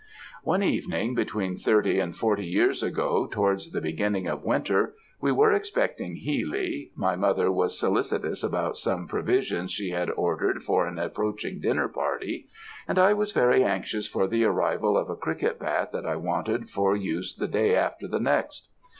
"One 0.43 0.63
evening, 0.63 1.13
between 1.13 1.59
thirty 1.59 1.99
and 1.99 2.15
forty 2.15 2.47
years 2.47 2.81
ago, 2.81 3.27
towards 3.31 3.69
the 3.69 3.81
beginning 3.81 4.25
of 4.25 4.43
winter, 4.43 4.95
we 5.19 5.31
were 5.31 5.53
expecting 5.53 6.15
Healy 6.15 6.89
my 6.95 7.15
mother 7.15 7.51
was 7.51 7.77
solicitous 7.77 8.41
about 8.43 8.77
some 8.77 9.07
provisions 9.07 9.71
she 9.71 9.91
had 9.91 10.09
ordered 10.09 10.63
for 10.63 10.87
an 10.87 10.97
approaching 10.97 11.59
dinner 11.61 11.87
party; 11.87 12.47
and 12.87 12.97
I 12.97 13.13
was 13.13 13.31
very 13.31 13.63
anxious 13.63 14.07
for 14.07 14.25
the 14.25 14.43
arrival 14.43 14.97
of 14.97 15.07
a 15.07 15.15
cricket 15.15 15.59
bat 15.59 15.91
that 15.91 16.07
I 16.07 16.15
wanted 16.15 16.71
for 16.71 16.95
use 16.95 17.35
the 17.35 17.47
day 17.47 17.75
after 17.75 18.07
the 18.07 18.19
next. 18.19 18.69